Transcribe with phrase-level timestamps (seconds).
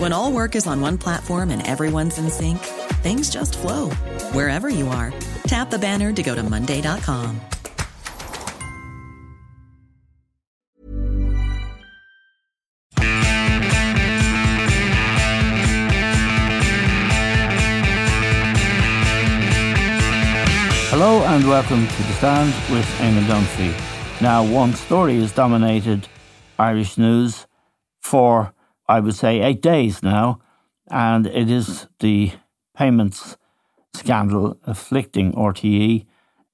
[0.00, 2.56] When all work is on one platform and everyone's in sync,
[3.02, 3.90] things just flow
[4.32, 5.12] wherever you are.
[5.46, 7.38] Tap the banner to go to Monday.com.
[20.88, 24.22] Hello and welcome to The Stand with Eamon Dunphy.
[24.22, 26.08] Now, one story has dominated
[26.58, 27.46] Irish news
[28.00, 28.54] for,
[28.90, 30.40] I would say, eight days now,
[30.90, 32.32] and it is the
[32.76, 33.36] payments
[33.94, 36.06] scandal afflicting RTE.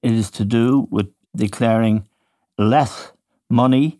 [0.03, 2.07] It is to do with declaring
[2.55, 3.11] less
[3.49, 3.97] money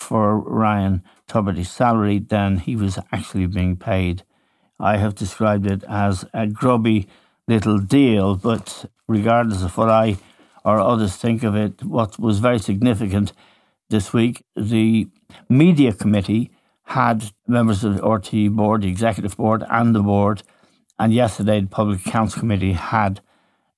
[0.00, 4.24] for Ryan Tubridy's salary than he was actually being paid.
[4.80, 7.06] I have described it as a grubby
[7.46, 10.16] little deal, but regardless of what I
[10.64, 13.32] or others think of it, what was very significant
[13.90, 15.06] this week, the
[15.48, 16.50] media committee
[16.86, 20.42] had members of the RTE board, the executive board, and the board.
[20.98, 23.20] And yesterday, the Public Accounts Committee had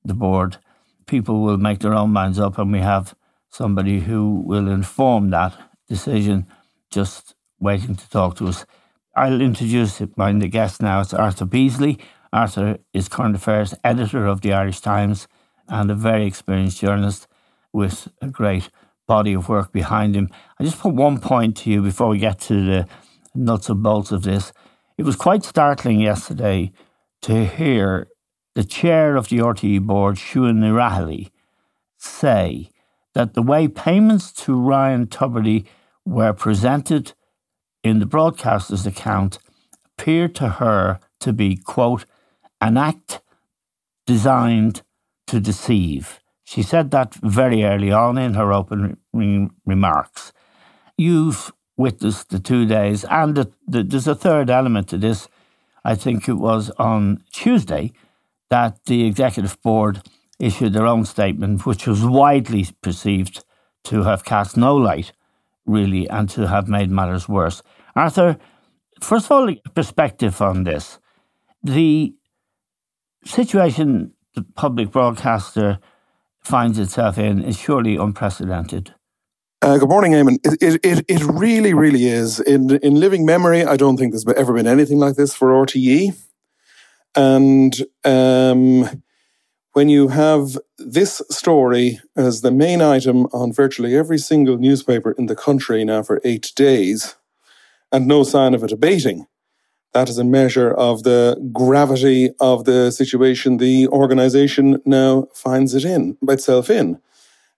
[0.05, 0.59] the board.
[1.07, 3.15] People will make their own minds up, and we have
[3.49, 6.47] somebody who will inform that decision
[6.91, 8.67] just waiting to talk to us.
[9.17, 11.01] I'll introduce my guest now.
[11.01, 11.99] It's Arthur Beesley.
[12.33, 15.27] Arthur is current affairs editor of the Irish Times
[15.67, 17.27] and a very experienced journalist
[17.73, 18.69] with a great
[19.09, 20.29] body of work behind him.
[20.61, 22.89] I just put one point to you before we get to the
[23.35, 24.53] nuts and bolts of this.
[24.97, 26.71] It was quite startling yesterday
[27.23, 28.09] to hear
[28.55, 31.31] the chair of the RTE board, Ní Raghallaigh,
[31.97, 32.71] say
[33.15, 35.67] that the way payments to Ryan Tubridy
[36.05, 37.15] were presented
[37.83, 39.39] in the broadcaster's account
[39.87, 42.05] appeared to her to be, quote,
[42.61, 43.21] an act
[44.07, 44.83] designed
[45.27, 46.18] to deceive.
[46.51, 50.33] She said that very early on in her opening remarks.
[50.97, 55.29] You've witnessed the two days, and the, the, there's a third element to this.
[55.85, 57.93] I think it was on Tuesday
[58.49, 60.01] that the executive board
[60.39, 63.45] issued their own statement, which was widely perceived
[63.85, 65.13] to have cast no light,
[65.67, 67.63] really, and to have made matters worse.
[67.95, 68.39] Arthur,
[69.03, 70.99] first of all, perspective on this.
[71.63, 72.15] The
[73.27, 75.79] situation the public broadcaster
[76.49, 78.95] finds itself in is surely unprecedented.
[79.61, 80.39] Uh, good morning, Eamon.
[80.45, 82.41] It, it, it really, really is.
[82.41, 86.17] In, in living memory, I don't think there's ever been anything like this for RTE.
[87.15, 89.03] And um,
[89.73, 95.27] when you have this story as the main item on virtually every single newspaper in
[95.27, 97.17] the country now for eight days,
[97.93, 99.27] and no sign of it abating,
[99.95, 105.85] that is a measure of the gravity of the situation the organization now finds it
[105.85, 107.01] in, itself in.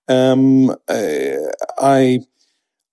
[0.08, 2.20] Um, I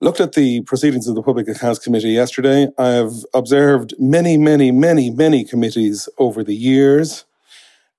[0.02, 2.68] looked at the proceedings of the Public Accounts Committee yesterday.
[2.78, 7.26] I have observed many, many, many, many committees over the years.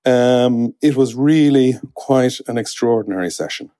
[0.05, 3.71] Um, it was really quite an extraordinary session.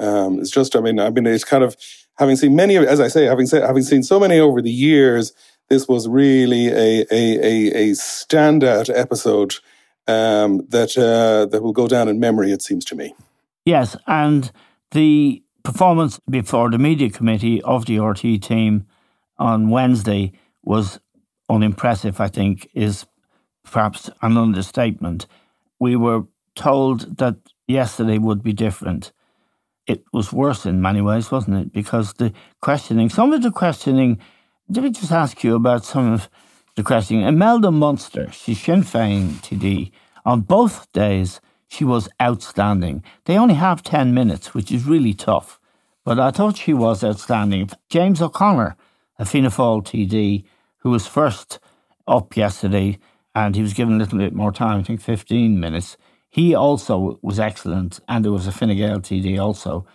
[0.00, 1.76] Um, it's just, I mean, I mean, it's kind of
[2.16, 5.32] having seen many, of, as I say, having having seen so many over the years,
[5.68, 9.56] this was really a a a, a standout episode
[10.06, 12.52] um, that uh, that will go down in memory.
[12.52, 13.14] It seems to me.
[13.64, 14.50] Yes, and
[14.92, 18.86] the performance before the media committee of the RT team
[19.38, 20.32] on Wednesday
[20.62, 20.98] was
[21.48, 22.20] unimpressive.
[22.20, 23.06] I think is
[23.64, 25.26] perhaps an understatement.
[25.78, 26.24] We were
[26.56, 27.36] told that
[27.66, 29.12] yesterday would be different.
[29.86, 31.72] It was worse in many ways, wasn't it?
[31.72, 34.18] Because the questioning, some of the questioning
[34.70, 36.28] let me just ask you about some of
[36.76, 37.24] the questioning.
[37.24, 39.90] Imelda Munster, she's Sinn Féin TD.
[40.26, 43.02] On both days, she was outstanding.
[43.24, 45.58] They only have 10 minutes, which is really tough.
[46.04, 47.70] But I thought she was outstanding.
[47.88, 48.76] James O'Connor,
[49.18, 50.44] a Fianna Fáil TD,
[50.78, 51.60] who was first
[52.06, 52.98] up yesterday
[53.34, 55.96] and he was given a little bit more time, I think 15 minutes.
[56.28, 59.86] He also was excellent, and there was a Fine Gael TD also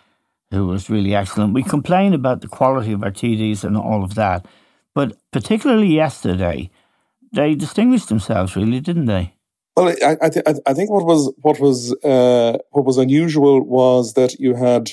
[0.50, 1.54] who was really excellent.
[1.54, 4.46] We complain about the quality of our TDs and all of that,
[4.94, 6.70] but particularly yesterday,
[7.32, 9.34] they distinguished themselves, really, didn't they?
[9.76, 14.14] Well, I, I, th- I think what was what was uh, what was unusual was
[14.14, 14.92] that you had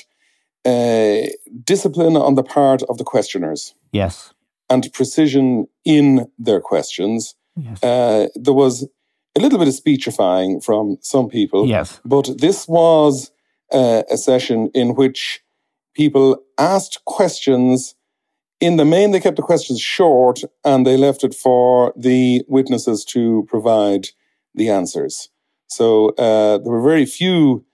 [0.66, 1.28] uh,
[1.64, 3.76] discipline on the part of the questioners.
[3.92, 4.34] Yes,
[4.70, 7.36] and precision in their questions.
[7.56, 7.84] Yes.
[7.84, 8.88] Uh, there was
[9.36, 11.68] a little bit of speechifying from some people.
[11.68, 13.32] Yes, but this was
[13.72, 15.42] uh, a session in which
[15.94, 17.94] people asked questions
[18.62, 23.04] in the main, they kept the questions short and they left it for the witnesses
[23.06, 24.08] to provide
[24.54, 25.30] the answers.
[25.68, 27.66] So uh, there were very few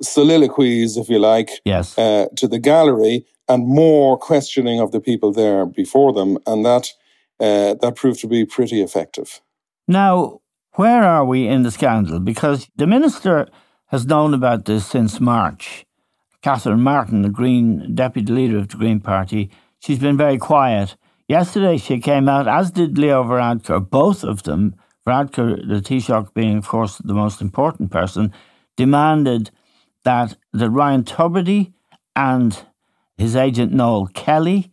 [0.00, 1.98] soliloquies, if you like, yes.
[1.98, 6.88] Uh, to the gallery, and more questioning of the people there before them, and that
[7.40, 9.40] uh, that proved to be pretty effective.
[9.88, 10.40] Now,
[10.72, 12.20] where are we in the scandal?
[12.20, 13.48] Because the minister
[13.86, 15.86] has known about this since March.
[16.42, 19.50] Catherine Martin, the Green deputy leader of the Green Party,
[19.80, 20.96] she's been very quiet.
[21.28, 24.74] Yesterday, she came out, as did Leo Varadkar, both of them
[25.06, 28.32] Varadkar, the Taoiseach being, of course, the most important person,
[28.76, 29.50] demanded
[30.04, 31.72] that, that Ryan Tubridy
[32.14, 32.64] and
[33.16, 34.72] his agent Noel Kelly,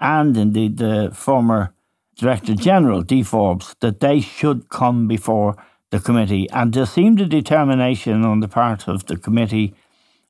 [0.00, 1.74] and indeed the former
[2.16, 5.56] Director General, Dee Forbes, that they should come before
[5.90, 6.50] the committee.
[6.50, 9.74] And there seemed a determination on the part of the committee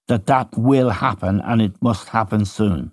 [0.06, 2.92] that that will happen and it must happen soon.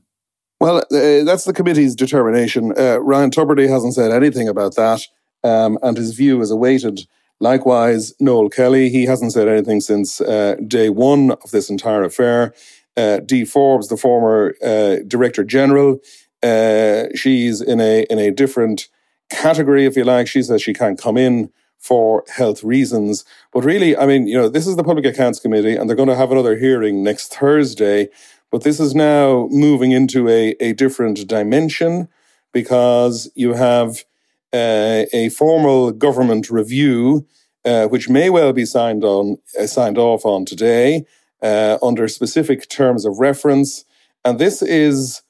[0.59, 2.73] Well, uh, that's the committee's determination.
[2.77, 5.01] Uh, Ryan Tubridy hasn't said anything about that
[5.45, 7.01] um, and his view is awaited.
[7.39, 12.53] Likewise, Noel Kelly, he hasn't said anything since uh, day one of this entire affair.
[12.97, 15.99] Uh, Dee Forbes, the former uh, Director General,
[16.41, 18.87] uh, she's in a in a different
[19.29, 20.27] category, if you like.
[20.27, 23.25] She says she can't come in for health reasons.
[23.51, 26.09] But really, I mean, you know, this is the Public Accounts Committee, and they're going
[26.09, 28.09] to have another hearing next Thursday.
[28.55, 32.07] But this is now moving into a, a different dimension
[32.53, 34.05] because you have
[34.53, 37.27] uh, a formal government review,
[37.65, 41.05] uh, which may well be signed on uh, signed off on today
[41.41, 43.83] uh, under specific terms of reference,
[44.23, 45.21] and this is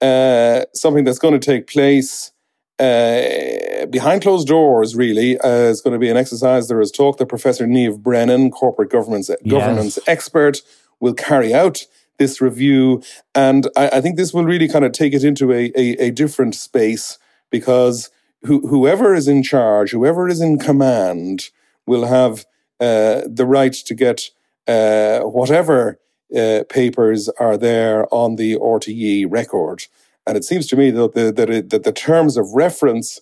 [0.00, 2.32] uh, something that's going to take place.
[2.80, 6.66] Uh, behind closed doors, really, it's going to be an exercise.
[6.66, 9.38] There is talk that Professor Niamh Brennan, corporate governance yes.
[9.44, 10.62] governance expert,
[10.98, 11.86] will carry out
[12.22, 13.02] this review.
[13.34, 16.10] And I, I, think this will really kind of take it into a, a, a
[16.10, 17.18] different space
[17.50, 18.10] because
[18.44, 21.50] who, whoever is in charge, whoever is in command,
[21.84, 22.46] will have
[22.80, 24.30] uh, the right to get
[24.68, 25.98] uh, whatever
[26.36, 29.86] uh, papers are there on the RTE record.
[30.24, 33.20] And it seems to me that the, that, it, that the terms of reference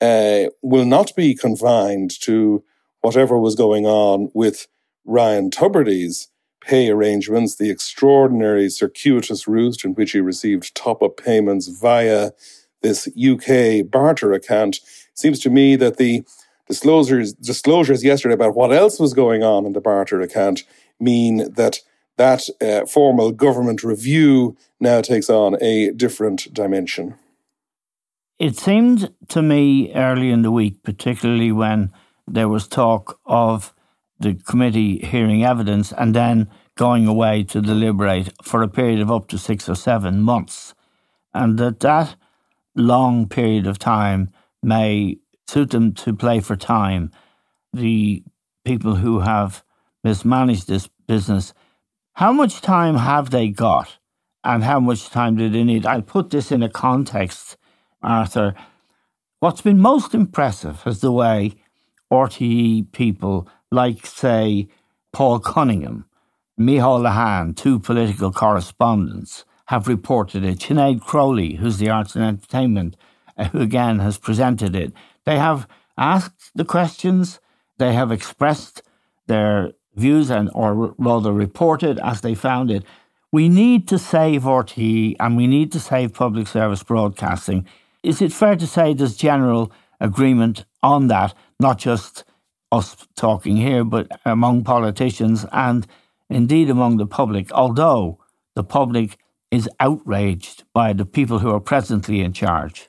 [0.00, 2.64] uh, will not be confined to
[3.00, 4.66] whatever was going on with
[5.04, 6.28] Ryan Tubridy's
[6.60, 12.30] pay arrangements, the extraordinary circuitous route in which he received top up payments via
[12.82, 14.80] this UK barter account.
[15.14, 16.22] seems to me that the
[16.66, 20.62] disclosures disclosures yesterday about what else was going on in the barter account
[20.98, 21.80] mean that
[22.16, 27.14] that uh, formal government review now takes on a different dimension.
[28.38, 31.92] It seemed to me early in the week, particularly when
[32.26, 33.74] there was talk of
[34.20, 39.28] the committee hearing evidence and then going away to deliberate for a period of up
[39.28, 40.74] to six or seven months,
[41.34, 42.16] and that that
[42.76, 44.30] long period of time
[44.62, 45.16] may
[45.48, 47.10] suit them to play for time.
[47.72, 48.22] The
[48.64, 49.64] people who have
[50.04, 51.52] mismanaged this business,
[52.14, 53.98] how much time have they got
[54.44, 55.86] and how much time do they need?
[55.86, 57.56] I'll put this in a context,
[58.02, 58.54] Arthur.
[59.40, 61.54] What's been most impressive is the way
[62.12, 64.68] RTE people like, say,
[65.12, 66.06] Paul Cunningham,
[66.58, 70.58] Micheál Lehane, two political correspondents, have reported it.
[70.58, 72.96] Sinead Crowley, who's the arts and entertainment,
[73.36, 74.92] uh, who again has presented it.
[75.24, 77.40] They have asked the questions,
[77.78, 78.82] they have expressed
[79.26, 82.84] their views and or rather reported as they found it.
[83.32, 87.66] We need to save RTE and we need to save public service broadcasting.
[88.02, 92.24] Is it fair to say there's general agreement on that, not just
[92.72, 95.86] us talking here, but among politicians and
[96.28, 98.18] indeed among the public, although
[98.54, 99.18] the public
[99.50, 102.88] is outraged by the people who are presently in charge.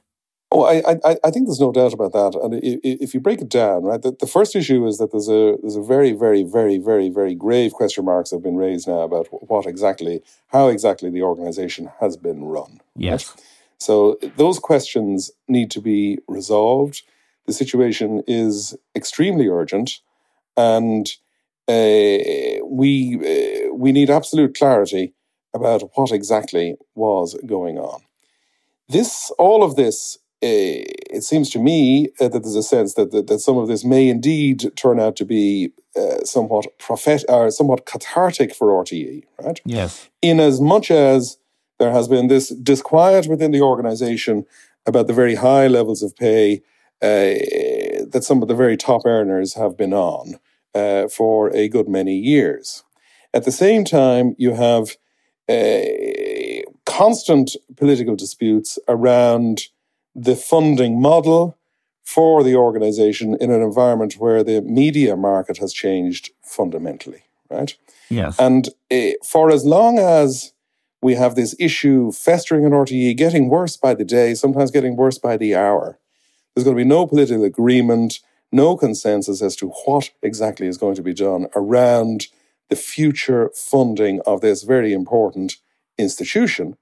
[0.53, 2.38] Oh, I, I, I think there's no doubt about that.
[2.43, 5.55] And if you break it down, right, the, the first issue is that there's a
[5.61, 9.27] there's a very, very, very, very, very grave question marks have been raised now about
[9.50, 12.81] what exactly, how exactly the organization has been run.
[12.97, 13.29] Yes.
[13.29, 13.45] Right?
[13.77, 17.01] So those questions need to be resolved.
[17.48, 20.00] The situation is extremely urgent,
[20.57, 21.07] and
[21.67, 25.13] uh, we uh, we need absolute clarity
[25.53, 28.01] about what exactly was going on.
[28.88, 30.83] This, all of this, uh,
[31.13, 33.86] it seems to me uh, that there's a sense that, that, that some of this
[33.86, 39.62] may indeed turn out to be uh, somewhat prophet or somewhat cathartic for RTE, right?
[39.65, 40.10] Yes.
[40.21, 41.38] In as much as
[41.79, 44.45] there has been this disquiet within the organisation
[44.86, 46.62] about the very high levels of pay
[47.01, 50.39] uh, that some of the very top earners have been on
[50.75, 52.84] uh, for a good many years.
[53.34, 54.98] At the same time, you have
[55.50, 59.63] uh, constant political disputes around
[60.13, 61.58] the funding model
[62.03, 67.75] for the organization in an environment where the media market has changed fundamentally, right?
[68.10, 68.38] Yes.
[68.38, 70.51] And uh, for as long as
[71.01, 75.17] we have this issue festering in RTE, getting worse by the day, sometimes getting worse
[75.17, 75.98] by the hour,
[76.53, 78.20] there's going to be no political agreement,
[78.51, 82.27] no consensus as to what exactly is going to be done around
[82.70, 85.58] the future funding of this very important
[85.98, 86.77] institution.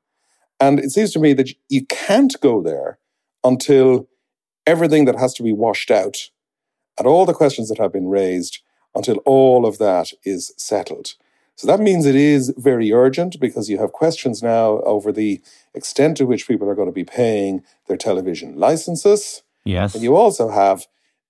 [0.59, 2.99] And it seems to me that you can't go there
[3.43, 4.07] until
[4.67, 6.17] everything that has to be washed out
[6.97, 8.59] and all the questions that have been raised
[8.93, 11.13] until all of that is settled.
[11.55, 15.41] So that means it is very urgent because you have questions now over the
[15.73, 19.43] extent to which people are going to be paying their television licenses.
[19.65, 19.93] Yes.
[19.93, 20.87] And you also have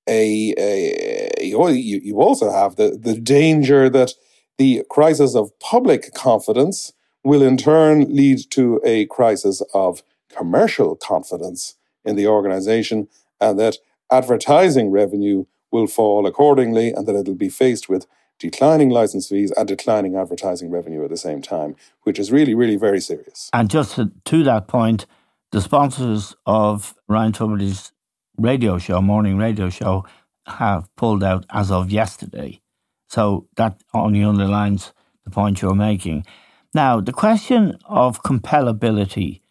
[0.08, 4.14] a, a you, you also have the, the danger that
[4.58, 6.94] the crisis of public confidence
[7.24, 10.04] will in turn lead to a crisis of
[10.36, 13.08] commercial confidence in the organization
[13.42, 13.78] and that
[14.12, 18.08] advertising revenue will fall accordingly and that it'll be faced with
[18.40, 22.78] declining license fees and declining advertising revenue at the same time, which is really, really
[22.78, 23.50] very serious.
[23.54, 25.06] And just to, to that point,
[25.52, 27.92] the sponsors of Ryan Tubridy's
[28.40, 30.06] radio show, morning radio show,
[30.48, 32.62] have pulled out as of yesterday.
[33.08, 34.94] So that only underlines
[35.24, 36.26] the point you're making.
[36.74, 39.42] Now, the question of compellability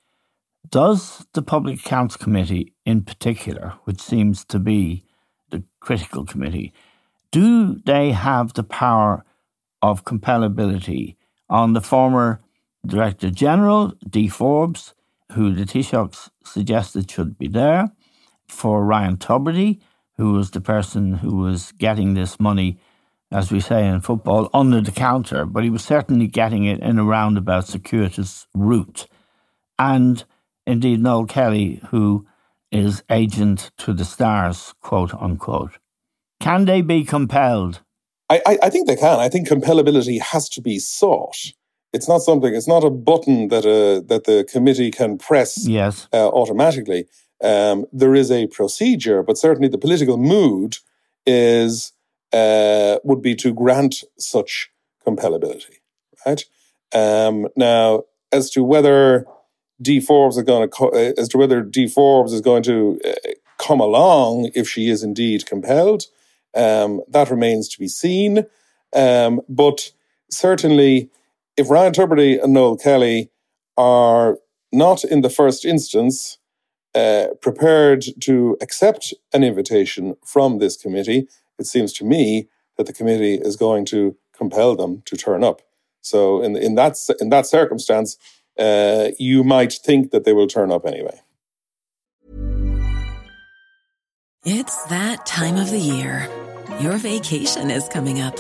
[0.71, 5.05] does the Public Accounts Committee, in particular, which seems to be
[5.51, 6.73] the critical committee,
[7.31, 9.25] do they have the power
[9.83, 11.17] of compellability
[11.49, 12.41] on the former
[12.87, 14.95] Director General, Dee Forbes,
[15.33, 17.91] who the Taoiseach suggested should be there,
[18.49, 19.81] for Ryan Tubridy,
[20.17, 22.79] who was the person who was getting this money,
[23.31, 26.99] as we say in football, under the counter, but he was certainly getting it in
[26.99, 29.07] a roundabout circuitous route.
[29.79, 30.25] And
[30.67, 32.27] indeed, Noel Kelly, who
[32.71, 35.79] is agent to the stars, quote unquote.
[36.41, 37.81] Can they be compelled?
[38.31, 39.19] I, I, I think they can.
[39.19, 41.37] I think compellability has to be sought.
[41.93, 42.55] It's not something.
[42.55, 46.07] It's not a button that a uh, that the committee can press yes.
[46.13, 47.07] uh, automatically.
[47.43, 50.79] Um, there is a procedure, but certainly the political mood
[51.27, 51.93] is
[52.33, 54.71] uh, would be to grant such
[55.07, 55.77] compellability,
[56.27, 56.45] right?
[56.93, 59.27] Um, now, as to whether
[59.81, 63.01] Dee Forbes is going to co- uh, as to whether Dee Forbes is going to
[63.07, 66.05] uh, come along if she is indeed compelled,
[66.55, 68.45] um, that remains to be seen.
[68.95, 69.93] Um, but
[70.31, 71.11] certainly,
[71.57, 73.31] if Ryan Tubridy and Noel Kelly
[73.77, 74.39] are
[74.73, 76.38] not in the first instance
[76.99, 81.29] uh, prepared to accept an invitation from this committee,
[81.59, 85.63] it seems to me that the committee is going to compel them to turn up.
[86.01, 88.17] So, in in that in that circumstance,
[88.59, 91.21] uh, you might think that they will turn up anyway.
[94.45, 96.29] It's that time of the year.
[96.81, 98.37] Your vacation is coming up.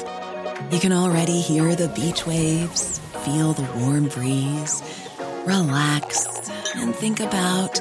[0.72, 4.82] You can already hear the beach waves, feel the warm breeze,
[5.46, 7.80] relax, and think about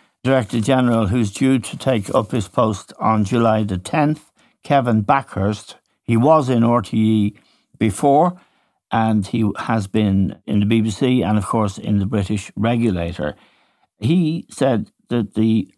[0.23, 4.29] Director General, who's due to take up his post on July the 10th,
[4.63, 5.75] Kevin Bakhurst.
[6.03, 7.35] He was in RTE
[7.79, 8.39] before,
[8.91, 13.35] and he has been in the BBC and, of course, in the British regulator.
[13.97, 15.73] He said that the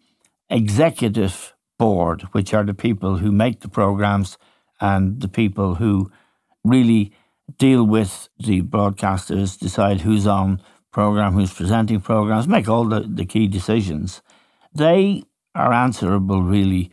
[0.50, 4.38] executive board, which are the people who make the programs
[4.82, 6.12] and the people who
[6.66, 7.14] really
[7.58, 13.26] deal with the broadcasters, decide who's on program, who's presenting programs, make all the, the
[13.26, 14.22] key decisions.
[14.76, 16.92] They are answerable, really,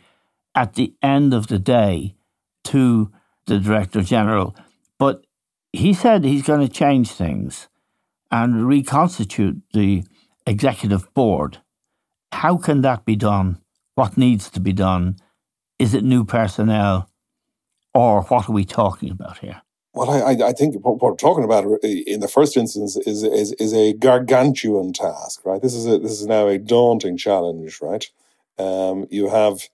[0.53, 2.15] at the end of the day
[2.65, 3.11] to
[3.47, 4.55] the Director General.
[4.99, 5.25] But
[5.73, 7.67] he said he's going to change things
[8.29, 10.03] and reconstitute the
[10.45, 11.59] executive board.
[12.31, 13.61] How can that be done?
[13.95, 15.17] What needs to be done?
[15.79, 17.09] Is it new personnel?
[17.93, 19.61] Or what are we talking about here?
[19.93, 23.73] Well, I, I think what we're talking about in the first instance is, is, is
[23.73, 25.61] a gargantuan task, right?
[25.61, 28.09] This is a, this is now a daunting challenge, right?
[28.57, 29.67] Um, you have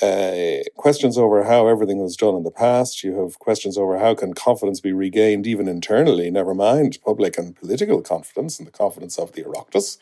[0.00, 3.04] uh, questions over how everything was done in the past.
[3.04, 7.54] You have questions over how can confidence be regained even internally, never mind public and
[7.54, 9.98] political confidence and the confidence of the Oireachtas.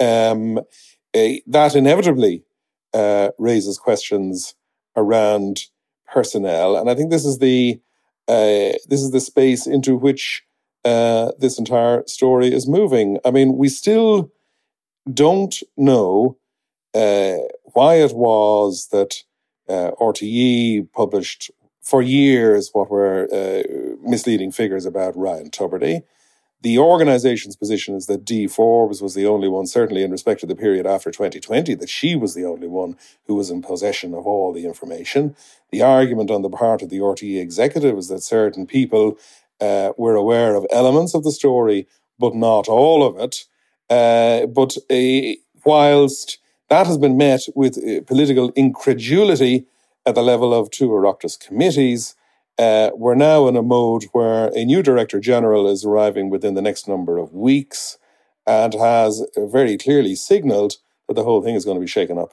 [0.00, 0.60] Um,
[1.46, 2.44] that inevitably
[2.92, 4.54] uh, raises questions
[4.96, 5.62] around
[6.12, 6.76] personnel.
[6.76, 7.80] And I think this is the
[8.28, 10.42] uh, this is the space into which
[10.84, 13.18] uh, this entire story is moving.
[13.24, 14.30] I mean, we still
[15.12, 16.36] don't know
[16.94, 17.36] uh,
[17.72, 19.14] why it was that
[19.68, 21.50] uh, RTE published
[21.82, 23.62] for years what were uh,
[24.02, 26.02] misleading figures about Ryan Tubridy.
[26.60, 30.46] The organization's position is that Dee Forbes was the only one, certainly in respect to
[30.46, 34.26] the period after 2020, that she was the only one who was in possession of
[34.26, 35.36] all the information.
[35.70, 39.18] The argument on the part of the RTE executive is that certain people
[39.60, 41.86] uh, were aware of elements of the story,
[42.18, 43.44] but not all of it.
[43.88, 46.38] Uh, but uh, whilst
[46.70, 49.66] that has been met with uh, political incredulity
[50.04, 52.16] at the level of two Oireachtas committees,
[52.58, 56.62] uh, we're now in a mode where a new Director General is arriving within the
[56.62, 57.98] next number of weeks
[58.46, 62.32] and has very clearly signalled that the whole thing is going to be shaken up.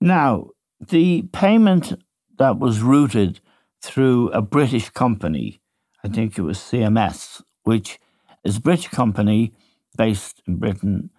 [0.00, 0.48] Now,
[0.80, 2.02] the payment
[2.38, 3.40] that was routed
[3.82, 5.60] through a British company,
[6.02, 7.98] I think it was CMS, which
[8.44, 9.52] is a British company
[9.96, 11.10] based in Britain.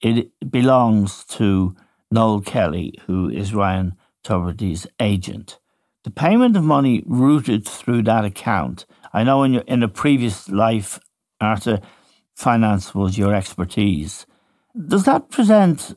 [0.00, 1.76] It belongs to
[2.10, 5.58] Noel Kelly, who is Ryan Tubridy's agent
[6.04, 8.86] the payment of money routed through that account.
[9.12, 10.98] I know in your in a previous life,
[11.40, 11.80] Arthur,
[12.34, 14.26] finance was your expertise.
[14.88, 15.96] Does that present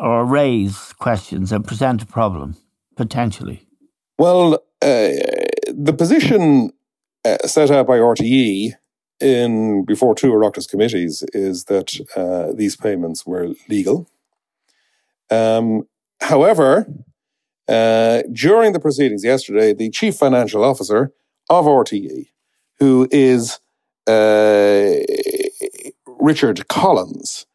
[0.00, 2.56] or raise questions and present a problem
[2.96, 3.66] potentially?
[4.18, 5.10] Well, uh,
[5.68, 6.72] the position
[7.24, 8.72] uh, set out by RTE
[9.20, 14.08] in before two Oireachtas committees is that uh, these payments were legal.
[15.30, 15.88] Um,
[16.20, 16.86] however,
[17.68, 21.12] uh, during the proceedings yesterday, the chief financial officer
[21.50, 22.28] of RTE,
[22.78, 23.60] who is
[24.06, 24.94] uh,
[26.20, 27.46] Richard Collins,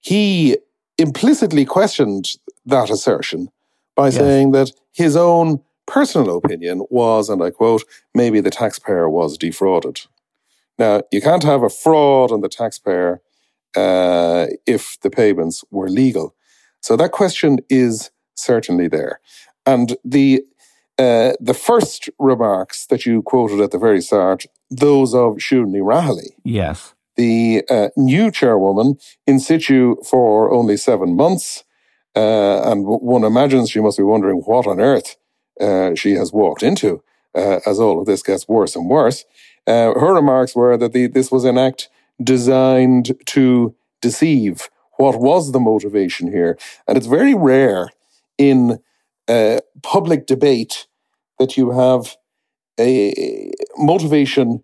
[0.00, 0.58] he
[0.98, 3.48] implicitly questioned that assertion
[3.96, 4.16] by yes.
[4.16, 10.00] saying that his own personal opinion was, and I quote, maybe the taxpayer was defrauded.
[10.78, 13.20] Now, you can't have a fraud on the taxpayer
[13.76, 16.34] uh, if the payments were legal.
[16.80, 19.20] So that question is certainly there.
[19.66, 20.42] And the
[20.98, 26.34] uh, the first remarks that you quoted at the very start, those of Ní Raghallaigh.
[26.44, 26.94] Yes.
[27.16, 31.64] The uh, new chairwoman in situ for only seven months.
[32.14, 35.16] Uh, and one imagines she must be wondering what on earth
[35.60, 37.02] uh, she has walked into
[37.34, 39.24] uh, as all of this gets worse and worse.
[39.66, 41.88] Uh, her remarks were that the, this was an act
[42.22, 44.68] designed to deceive.
[44.98, 46.58] What was the motivation here?
[46.86, 47.88] And it's very rare
[48.36, 48.78] in
[49.28, 50.86] uh, public debate
[51.38, 52.16] that you have
[52.78, 54.62] a motivation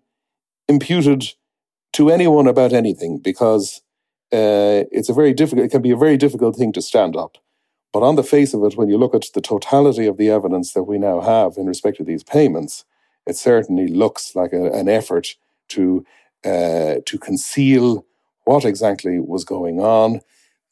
[0.67, 1.33] imputed
[1.93, 3.81] to anyone about anything because
[4.31, 5.65] uh, it's a very difficult.
[5.65, 7.37] It can be a very difficult thing to stand up.
[7.91, 10.73] But on the face of it, when you look at the totality of the evidence
[10.73, 12.85] that we now have in respect to these payments,
[13.25, 15.35] it certainly looks like a, an effort
[15.69, 16.05] to
[16.45, 18.05] uh, to conceal
[18.45, 20.21] what exactly was going on.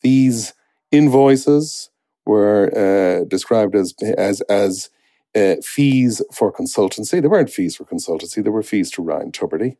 [0.02, 0.54] These
[0.92, 1.90] invoices
[2.28, 4.90] were uh, described as as as
[5.36, 7.22] uh, fees for consultancy.
[7.22, 9.78] They weren't fees for consultancy; they were fees to Ryan Tubridy.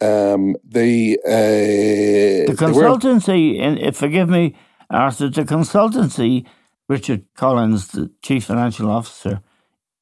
[0.00, 4.56] Um, they uh, the consultancy, and forgive me,
[4.88, 6.46] Arthur, the consultancy
[6.90, 9.42] Richard Collins, the chief financial officer,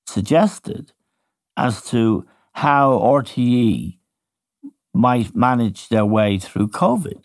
[0.07, 0.93] suggested
[1.57, 3.99] as to how RTE
[4.95, 7.25] might manage their way through COVID.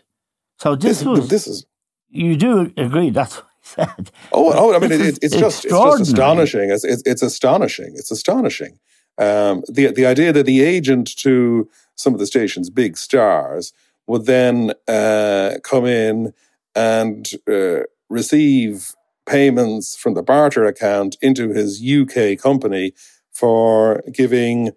[0.59, 1.65] So this, this was this is
[2.09, 4.11] you do agree that's said.
[4.31, 6.69] Oh, oh I mean, it, it's just it's just astonishing.
[6.69, 7.93] It's, it's, it's astonishing.
[7.95, 8.79] It's astonishing.
[9.17, 13.73] Um, the the idea that the agent to some of the station's big stars
[14.07, 16.33] would then uh, come in
[16.75, 18.93] and uh, receive
[19.25, 22.93] payments from the barter account into his UK company
[23.31, 24.71] for giving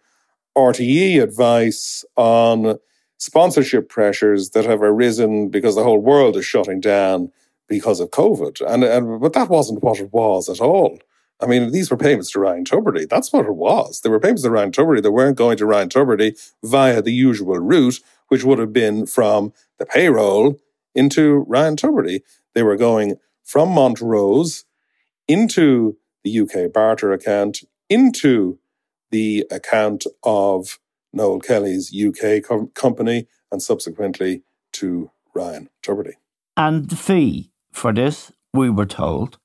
[0.57, 2.79] RTE advice on
[3.19, 7.33] sponsorship pressures that have arisen because the whole world is shutting down
[7.69, 8.61] because of COVID.
[8.67, 10.99] And, and but that wasn't what it was at all.
[11.41, 13.09] I mean, these were payments to Ryan Tubridy.
[13.09, 14.01] That's what it was.
[14.01, 17.59] They were payments to Ryan Tubridy that weren't going to Ryan Tubridy via the usual
[17.59, 20.59] route, which would have been from the payroll
[20.95, 22.21] into Ryan Tubridy.
[22.55, 24.65] They were going from Montrose
[25.29, 28.59] into the UK barter account, into
[29.11, 30.79] the account of
[31.13, 36.15] Noel Kelly's UK com- company, and subsequently to Ryan Tubridy.
[36.57, 39.39] And the fee for this, we were told,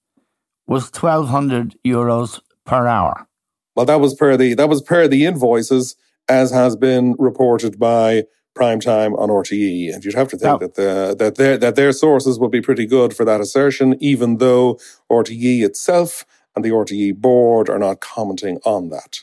[0.67, 3.27] was twelve hundred euros per hour.
[3.75, 5.95] Well, that was per the that was per the invoices,
[6.29, 10.75] as has been reported by prime time on RTE, and you'd have to think that
[10.75, 14.79] the, that their that their sources would be pretty good for that assertion, even though
[15.11, 19.19] RTE itself and the RTE board are not commenting on that.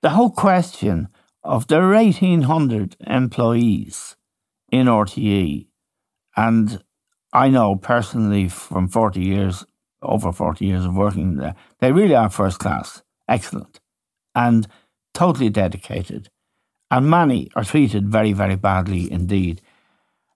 [0.00, 1.08] The whole question
[1.44, 4.16] of there are eighteen hundred employees
[4.70, 5.66] in RTE,
[6.36, 6.82] and
[7.32, 9.64] I know personally from forty years,
[10.02, 13.80] over forty years of working there, they really are first class, excellent,
[14.34, 14.66] and
[15.14, 16.28] totally dedicated
[16.92, 19.62] and many are treated very, very badly indeed.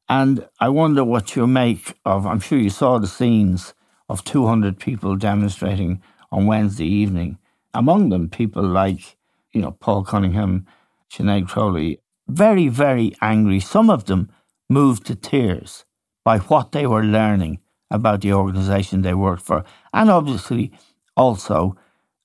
[0.08, 3.74] And I wonder what you make of, I'm sure you saw the scenes
[4.08, 6.00] of 200 people demonstrating
[6.32, 7.36] on Wednesday evening.
[7.74, 9.18] Among them, people like,
[9.52, 10.66] you know, Paul Cunningham,
[11.12, 13.60] Sinead Crowley, very, very angry.
[13.60, 14.30] Some of them
[14.70, 15.84] moved to tears
[16.26, 19.62] by what they were learning about the organisation they worked for.
[19.94, 20.72] And obviously
[21.16, 21.76] also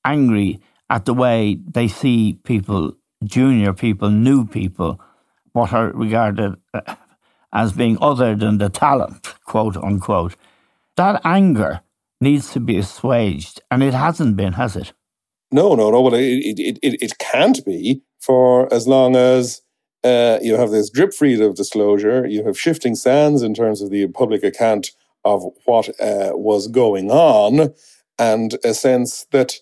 [0.03, 0.59] angry
[0.89, 4.99] at the way they see people junior people, new people,
[5.53, 6.55] what are regarded
[7.53, 10.35] as being other than the talent, quote unquote.
[10.97, 11.81] That anger
[12.19, 14.93] needs to be assuaged, and it hasn't been, has it?
[15.51, 16.01] No, no, no.
[16.01, 19.61] Well, it, it, it, it can't be for as long as
[20.03, 23.89] uh, you have this drip feed of disclosure, you have shifting sands in terms of
[23.89, 24.91] the public account
[25.23, 27.73] of what uh, was going on,
[28.17, 29.53] and a sense that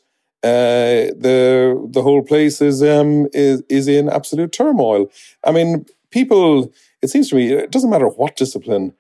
[0.44, 5.12] uh, the the whole place is um is is in absolute turmoil.
[5.44, 6.72] I mean, people.
[7.02, 8.94] It seems to me it doesn't matter what discipline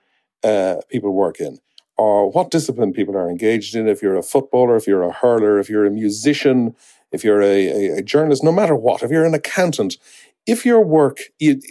[0.43, 1.59] uh, people work in
[1.97, 3.87] or what discipline people are engaged in.
[3.87, 6.75] If you're a footballer, if you're a hurler, if you're a musician,
[7.11, 9.97] if you're a, a, a journalist, no matter what, if you're an accountant,
[10.45, 11.19] if your work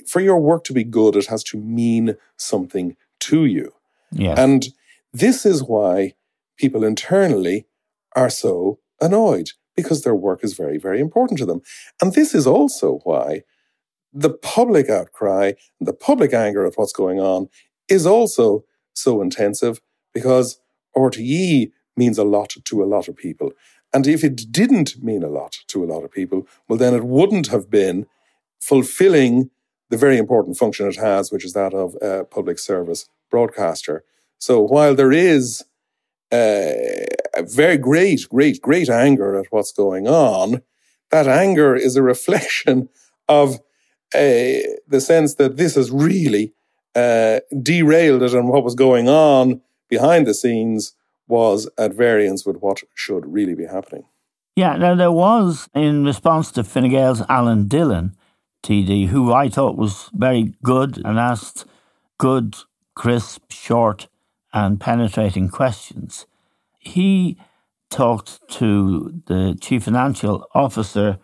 [0.07, 3.73] for your work to be good, it has to mean something to you.
[4.13, 4.39] Yes.
[4.39, 4.67] And
[5.13, 6.15] this is why
[6.57, 7.67] people internally
[8.15, 11.63] are so annoyed because their work is very, very important to them.
[12.03, 13.43] And this is also why
[14.13, 17.49] the public outcry, the public anger at what's going on
[17.89, 19.81] is also so intensive
[20.13, 20.61] because
[20.97, 23.53] RTE means a lot to a lot of people.
[23.93, 27.05] And if it didn't mean a lot to a lot of people, well, then it
[27.05, 28.07] wouldn't have been
[28.61, 29.51] fulfilling
[29.91, 34.05] the very important function it has, which is that of a public service broadcaster.
[34.39, 35.65] So while there is
[36.31, 37.07] uh,
[37.39, 40.63] very great, great, great anger at what's going on,
[41.11, 42.89] that anger is a reflection
[43.29, 43.57] of
[44.15, 46.53] uh, the sense that this has really
[46.95, 50.95] uh, derailed it and what was going on behind the scenes
[51.27, 54.05] was at variance with what should really be happening.
[54.57, 58.17] Yeah, now there was, in response to Fine Gael's Alan Dillon,
[58.69, 61.65] TD, who I thought was very good and asked
[62.19, 62.55] good,
[62.95, 64.09] crisp, short,
[64.53, 66.27] and penetrating questions.
[66.79, 67.39] He
[67.89, 71.19] talked to the chief financial officer,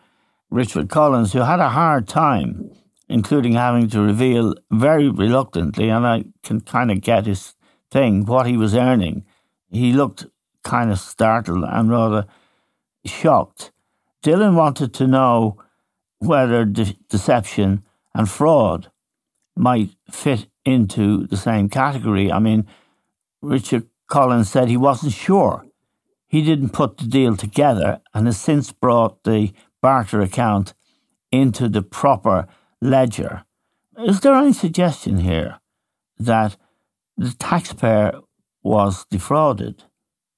[0.48, 2.70] Richard Collins, who had a hard time,
[3.10, 7.54] including having to reveal very reluctantly, and I can kind of get his
[7.90, 9.26] thing, what he was earning.
[9.70, 10.24] He looked
[10.62, 12.24] kind of startled and rather
[13.04, 13.70] shocked.
[14.22, 15.58] Dylan wanted to know
[16.26, 17.82] whether de- deception
[18.14, 18.90] and fraud
[19.56, 22.30] might fit into the same category.
[22.32, 22.66] I mean,
[23.42, 25.66] Richard Collins said he wasn't sure.
[26.26, 30.74] He didn't put the deal together and has since brought the barter account
[31.30, 32.46] into the proper
[32.80, 33.44] ledger.
[33.98, 35.60] Is there any suggestion here
[36.18, 36.56] that
[37.16, 38.20] the taxpayer
[38.62, 39.84] was defrauded?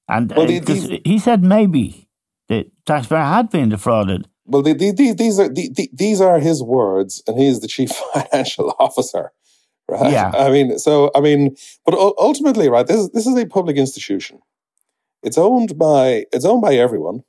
[0.07, 2.07] And Well, uh, he said maybe
[2.47, 4.27] the taxpayer had been defrauded.
[4.47, 7.59] Well, the, the, the, these are the, the, these are his words, and he is
[7.59, 9.31] the chief financial officer,
[9.89, 10.11] right?
[10.11, 10.31] Yeah.
[10.33, 11.55] I mean, so I mean,
[11.85, 12.87] but ultimately, right?
[12.87, 14.39] This is this is a public institution.
[15.21, 17.23] It's owned by it's owned by everyone.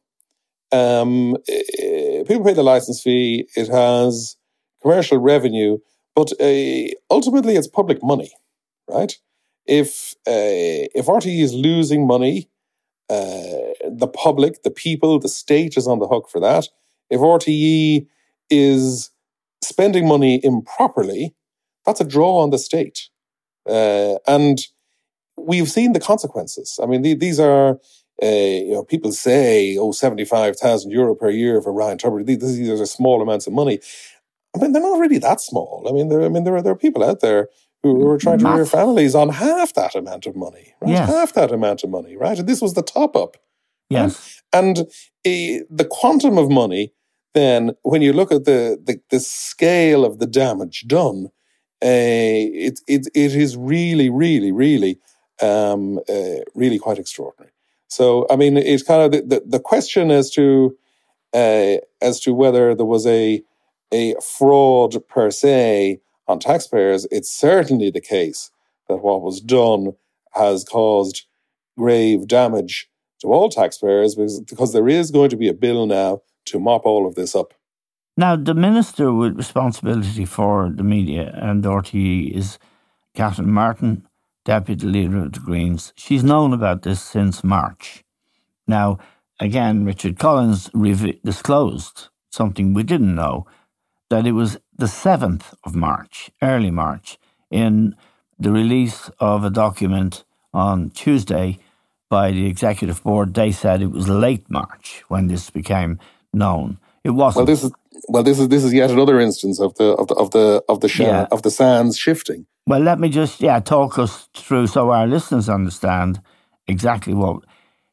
[0.71, 3.49] Um, people pay the license fee.
[3.57, 4.37] It has
[4.81, 5.79] commercial revenue,
[6.15, 8.31] but uh, ultimately, it's public money,
[8.89, 9.13] right?
[9.67, 12.49] If uh, if RTE is losing money,
[13.11, 16.69] uh, the public, the people, the state is on the hook for that.
[17.11, 18.07] If RTE
[18.51, 19.11] is
[19.63, 21.35] spending money improperly,
[21.85, 23.09] that's a draw on the state.
[23.69, 24.61] Uh, and
[25.37, 26.79] we've seen the consequences.
[26.83, 27.79] I mean, the, these are,
[28.23, 32.39] uh, you know, people say, oh, 75,000 euro per year for Ryan Tubridy.
[32.39, 33.81] These, these are small amounts of money.
[34.55, 35.87] I mean, they're not really that small.
[35.89, 37.49] I mean, there, I mean, there are, there are people out there
[37.83, 40.91] who, are trying to rear families on half that amount of money, right?
[40.91, 41.09] Yes.
[41.09, 42.39] Half that amount of money, right?
[42.39, 43.37] And this was the top up.
[43.89, 44.43] Yes.
[44.53, 44.87] And
[45.25, 46.93] eh, the quantum of money,
[47.35, 51.27] then, when you look at the, the, the scale of the damage done,
[51.83, 54.99] uh, it, it, it is really, really, really,
[55.41, 57.53] um, uh, really quite extraordinary.
[57.89, 60.77] So, I mean, it's kind of the, the, the question as to
[61.35, 63.43] uh, as to whether there was a
[63.93, 67.07] a fraud per se on taxpayers.
[67.11, 68.51] It's certainly the case
[68.89, 69.93] that what was done
[70.33, 71.27] has caused
[71.77, 72.89] grave damage
[73.21, 76.85] to all taxpayers because, because there is going to be a bill now to mop
[76.87, 77.55] all of this up.
[78.17, 82.59] Now, the minister with responsibility for the media and RTE is
[83.15, 84.09] Catherine Martin,
[84.45, 85.93] deputy leader of the Greens.
[85.97, 88.05] She's known about this since March.
[88.67, 88.99] Now,
[89.39, 93.47] again, Richard Collins rev- disclosed something we didn't know
[94.11, 97.19] that it was the 7th of March, early March,
[97.51, 97.95] in
[98.39, 101.59] the release of a document on Tuesday
[102.09, 103.35] by the executive board.
[103.35, 105.99] They said it was late March when this became
[106.33, 106.79] known.
[107.05, 107.47] It wasn't.
[107.47, 107.73] Well, this is
[108.09, 110.81] well, this is this is yet another instance of the of the of the of
[110.81, 111.27] the, sha- Yeah.
[111.31, 112.47] of the sands shifting.
[112.67, 116.21] Well, let me just yeah talk us through so our listeners understand
[116.67, 117.43] exactly what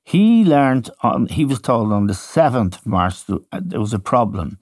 [0.04, 0.89] he learned.
[1.02, 4.58] On he was told on the seventh of March that uh, there was a problem.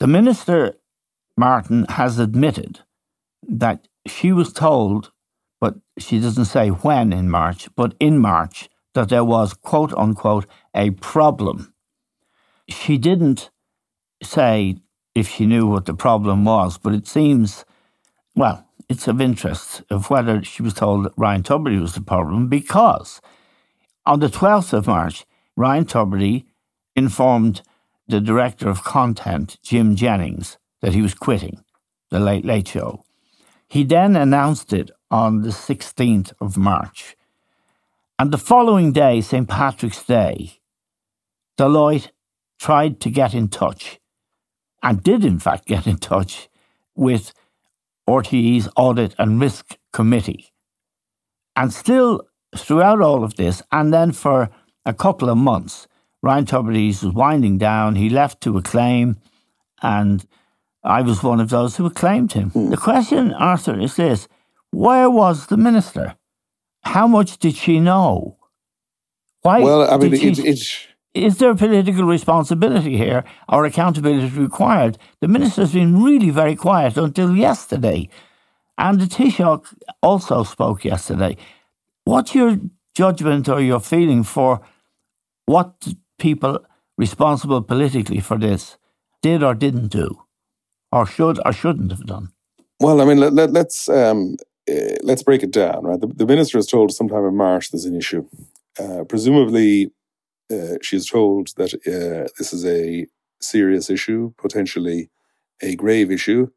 [0.00, 0.74] The minister
[1.36, 2.80] Martin has admitted
[3.48, 5.10] that she was told,
[5.60, 10.46] but she doesn't say when in March, but in March that there was quote unquote
[10.74, 11.72] a problem.
[12.68, 13.50] She didn't
[14.22, 14.76] say
[15.14, 17.64] if she knew what the problem was, but it seems
[18.34, 22.48] well, it's of interest of whether she was told that Ryan Tubridy was the problem
[22.48, 23.20] because
[24.04, 25.24] on the 12th of March,
[25.56, 26.44] Ryan Tubridy
[26.94, 27.62] informed
[28.06, 31.64] the director of content, Jim Jennings, that he was quitting
[32.10, 33.02] the Late Late Show.
[33.68, 37.16] He then announced it on the 16th of March.
[38.18, 39.48] And the following day, St.
[39.48, 40.60] Patrick's Day,
[41.58, 42.10] Deloitte
[42.58, 43.98] tried to get in touch
[44.82, 46.48] and did, in fact, get in touch
[46.94, 47.32] with
[48.08, 50.52] RTE's Audit and Risk Committee.
[51.54, 52.22] And still,
[52.56, 54.50] throughout all of this, and then for
[54.84, 55.88] a couple of months,
[56.22, 57.96] Ryan Tubridy was winding down.
[57.96, 59.16] He left to acclaim,
[59.82, 60.24] and
[60.84, 62.50] I was one of those who acclaimed him.
[62.50, 62.70] Hmm.
[62.70, 64.28] The question, Arthur, is this
[64.70, 66.16] where was the minister?
[66.82, 68.36] How much did she know?
[69.42, 70.86] Why Well, I mean, she- it, it,
[71.16, 74.98] is there political responsibility here or accountability required?
[75.20, 78.08] The minister's been really very quiet until yesterday.
[78.78, 81.36] And the Taoiseach also spoke yesterday.
[82.04, 82.58] What's your
[82.94, 84.60] judgment or your feeling for
[85.46, 86.64] what people
[86.98, 88.76] responsible politically for this
[89.22, 90.22] did or didn't do,
[90.92, 92.32] or should or shouldn't have done?
[92.80, 94.36] well, I mean, let, let, let's um,
[94.70, 95.84] uh, let's break it down.
[95.84, 98.26] Right, the, the minister is told sometime in March there's an issue.
[98.78, 99.90] Uh, presumably,
[100.50, 103.06] uh, she is told that uh, this is a
[103.40, 105.10] serious issue, potentially
[105.62, 106.48] a grave issue.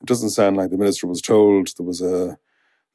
[0.00, 2.38] It doesn't sound like the minister was told there was a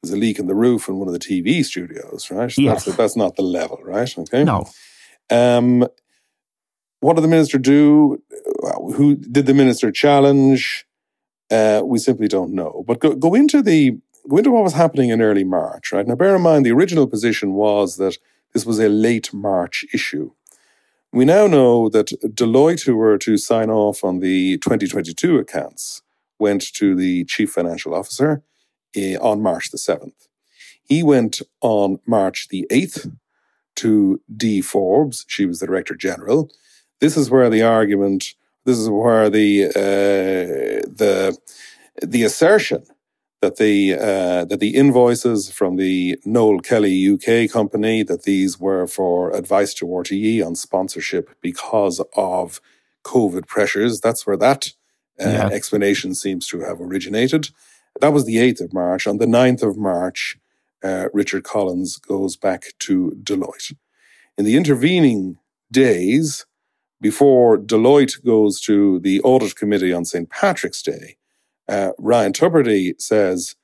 [0.02, 2.56] there's a leak in the roof in one of the TV studios, right?
[2.56, 2.84] Yes.
[2.84, 4.16] That's, that's not the level, right?
[4.16, 4.44] Okay.
[4.44, 4.64] No.
[5.30, 5.86] Um,
[7.00, 8.22] what did the minister do?
[8.94, 10.86] who did the minister challenge?
[11.50, 12.84] Uh, we simply don't know.
[12.86, 13.98] But go, go into the
[14.28, 16.06] go into what was happening in early March, right?
[16.06, 18.18] Now, bear in mind the original position was that
[18.52, 20.32] this was a late March issue.
[21.12, 26.02] We now know that Deloitte, who were to sign off on the 2022 accounts,
[26.38, 28.42] went to the chief financial officer
[28.96, 30.28] uh, on March the 7th.
[30.82, 33.16] He went on March the 8th
[33.76, 35.24] to Dee Forbes.
[35.28, 36.50] She was the director general.
[37.00, 38.34] This is where the argument,
[38.64, 41.36] this is where the, uh, the,
[42.02, 42.84] the assertion
[43.40, 48.86] that the uh, that the invoices from the Noel Kelly UK company that these were
[48.86, 52.60] for advice to RTE on sponsorship because of
[53.04, 54.00] COVID pressures.
[54.00, 54.72] That's where that
[55.18, 55.46] uh, yeah.
[55.46, 57.50] explanation seems to have originated.
[58.00, 59.06] That was the 8th of March.
[59.06, 60.38] On the 9th of March,
[60.82, 63.74] uh, Richard Collins goes back to Deloitte.
[64.38, 65.38] In the intervening
[65.70, 66.46] days,
[67.00, 70.28] before Deloitte goes to the audit committee on St.
[70.30, 71.16] Patrick's Day,
[71.70, 73.54] uh, Ryan Tubridy says,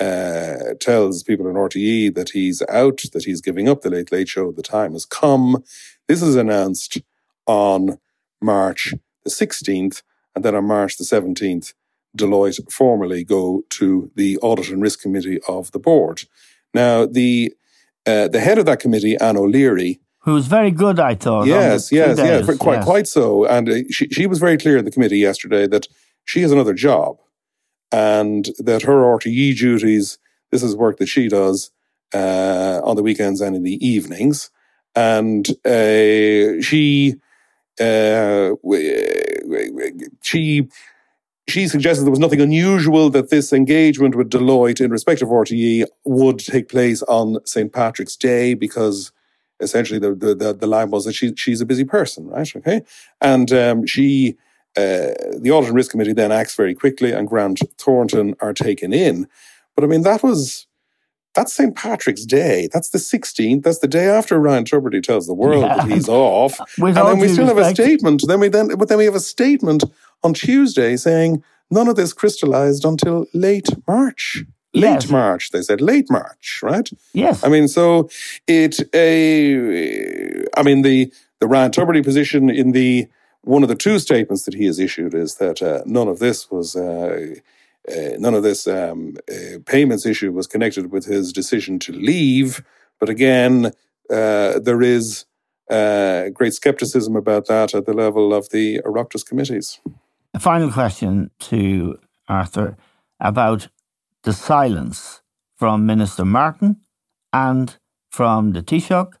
[0.00, 4.28] uh, tells people in RTE that he's out, that he's giving up the Late Late
[4.28, 4.50] Show.
[4.50, 5.62] The time has come.
[6.08, 6.98] This is announced
[7.46, 7.98] on
[8.40, 8.94] March
[9.24, 10.02] the 16th.
[10.34, 11.74] And then on March the 17th,
[12.16, 16.22] Deloitte formally go to the Audit and Risk Committee of the board.
[16.72, 17.52] Now, the
[18.06, 21.46] uh, the head of that committee, Anne O'Leary, who was very good, I thought.
[21.46, 22.84] Yes, yes, yes, quite yes.
[22.84, 23.44] quite so.
[23.44, 25.86] And uh, she she was very clear in the committee yesterday that
[26.24, 27.18] she has another job
[27.92, 30.18] and that her RTE duties,
[30.50, 31.70] this is work that she does
[32.14, 34.50] uh, on the weekends and in the evenings.
[34.94, 37.16] And uh, she,
[37.80, 38.52] uh,
[40.22, 40.68] she,
[41.48, 45.84] she suggested there was nothing unusual that this engagement with Deloitte in respect of RTE
[46.04, 47.72] would take place on St.
[47.72, 49.12] Patrick's Day because
[49.60, 52.56] essentially the, the, the, line was that she, she's a busy person, right?
[52.56, 52.82] Okay.
[53.20, 54.36] And um, she,
[54.76, 58.92] uh, the Audit and Risk Committee then acts very quickly and Grant Thornton are taken
[58.92, 59.28] in.
[59.74, 60.66] But I mean, that was,
[61.34, 61.74] that's St.
[61.74, 62.68] Patrick's Day.
[62.72, 63.62] That's the 16th.
[63.62, 65.76] That's the day after Ryan Tubridy tells the world yeah.
[65.76, 66.58] that he's off.
[66.78, 67.48] and then we still respect.
[67.48, 68.22] have a statement.
[68.26, 69.84] Then we then, but then we have a statement
[70.22, 74.44] on Tuesday saying none of this crystallized until late March.
[74.72, 75.10] Late yes.
[75.10, 76.88] March, they said late March, right?
[77.12, 77.42] Yes.
[77.42, 78.08] I mean, so
[78.46, 83.08] it, a, I mean, the, the Ryan Tubridy position in the,
[83.42, 86.50] one of the two statements that he has issued is that uh, none of this
[86.50, 87.34] was uh,
[87.88, 92.62] uh, none of this um, uh, payments issue was connected with his decision to leave.
[92.98, 93.72] But again,
[94.10, 95.24] uh, there is
[95.70, 99.80] uh, great skepticism about that at the level of the Oireachtas committees.
[100.34, 101.98] A final question to
[102.28, 102.76] Arthur
[103.18, 103.68] about
[104.22, 105.22] the silence
[105.56, 106.76] from Minister Martin
[107.32, 107.76] and
[108.10, 109.12] from the Taoiseach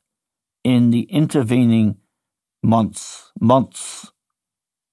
[0.64, 1.96] in the intervening
[2.62, 4.12] months, months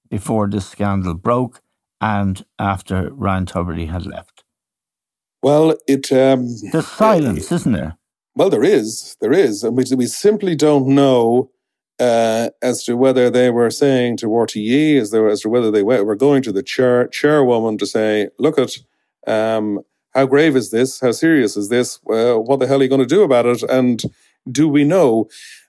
[0.09, 1.61] before this scandal broke
[1.99, 4.43] and after Ryan Tubridy had left?
[5.41, 6.11] Well, it.
[6.11, 7.97] Um, There's silence, uh, isn't there?
[8.35, 9.15] Well, there is.
[9.21, 9.63] There is.
[9.63, 11.51] And we, we simply don't know
[11.99, 16.15] uh, as to whether they were saying to RTE, as, as to whether they were
[16.15, 18.77] going to the chair, chairwoman to say, look at.
[19.25, 19.81] Um,
[20.13, 20.99] how grave is this?
[20.99, 21.99] How serious is this?
[22.09, 23.61] Uh, what the hell are you going to do about it?
[23.63, 24.01] And
[24.51, 25.27] do we know?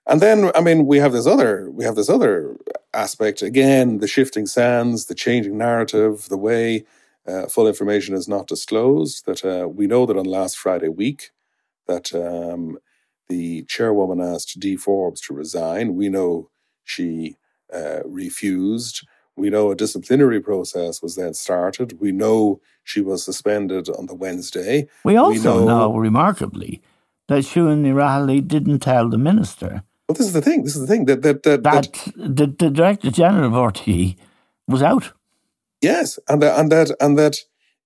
[0.08, 2.56] And then, I mean, we have this other, we have this other
[2.94, 6.84] aspect again: the shifting sands, the changing narrative, the way
[7.26, 9.26] uh, full information is not disclosed.
[9.26, 11.30] That uh, we know that on last Friday week,
[11.86, 12.78] that um,
[13.28, 15.94] the chairwoman asked Dee Forbes to resign.
[15.94, 16.48] We know
[16.84, 17.36] she
[17.72, 19.06] uh, refused.
[19.36, 22.00] We know a disciplinary process was then started.
[22.00, 24.88] We know she was suspended on the Wednesday.
[25.04, 26.82] We also we know, know, remarkably,
[27.28, 30.64] that Siún Ní didn't tell the minister well, this is the thing.
[30.64, 34.16] This is the thing that that that, that, that the, the director general of RTE
[34.66, 35.12] was out.
[35.82, 37.36] Yes, and that and that and that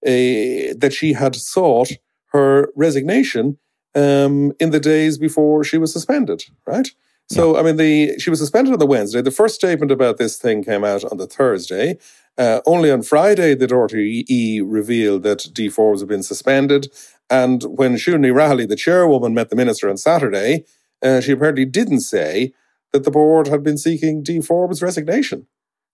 [0.06, 1.90] uh, that she had sought
[2.26, 3.58] her resignation
[3.94, 6.44] um, in the days before she was suspended.
[6.64, 6.88] Right.
[7.28, 7.60] So yeah.
[7.60, 9.20] I mean, the she was suspended on the Wednesday.
[9.20, 11.98] The first statement about this thing came out on the Thursday.
[12.38, 16.90] Uh, only on Friday did RTE reveal that Dee Forbes had been suspended.
[17.28, 20.64] And when Siún Ní the chairwoman, met the minister on Saturday,
[21.02, 22.52] uh, she apparently didn't say
[22.92, 25.46] that the board had been seeking Dee Forbes' resignation.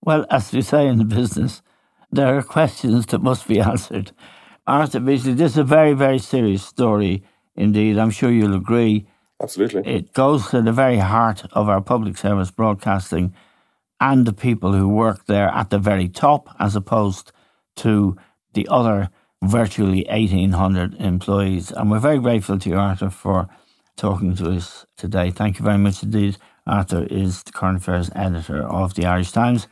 [0.03, 1.63] Well, as we say in the business,
[2.11, 4.13] there are questions that must be answered.
[4.67, 7.23] Arthur, basically, this is a very, very serious story
[7.57, 7.99] indeed.
[7.99, 9.07] I'm sure you'll agree.
[9.43, 9.83] Absolutely.
[9.87, 13.35] It goes to the very heart of our public service broadcasting
[14.01, 17.33] and the people who work there at the very top, as opposed
[17.77, 18.17] to
[18.55, 19.11] the other
[19.43, 21.71] virtually 1,800 employees.
[21.73, 23.49] And we're very grateful to you, Arthur, for
[23.99, 25.31] talking to us today.
[25.31, 26.39] Thank you very much indeed.
[26.67, 29.67] Arthur is the current affairs editor of the Irish Times.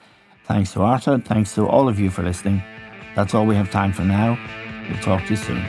[0.44, 1.18] Thanks to Arthur.
[1.18, 2.62] Thanks to all of you for listening.
[3.14, 4.38] That's all we have time for now.
[4.88, 5.64] We'll talk to you soon.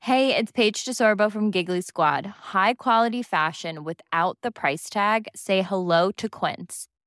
[0.00, 2.26] Hey, it's Paige DeSorbo from Giggly Squad.
[2.26, 5.26] High quality fashion without the price tag.
[5.34, 6.86] Say hello to Quince.